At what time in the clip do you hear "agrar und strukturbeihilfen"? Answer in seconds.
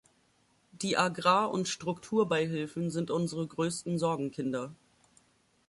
0.97-2.89